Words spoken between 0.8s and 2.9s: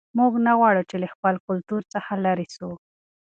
چې له خپل کلتور څخه لیرې سو.